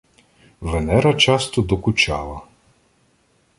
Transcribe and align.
Венера 0.61 1.13
часто 1.13 1.61
докучала 1.61 2.41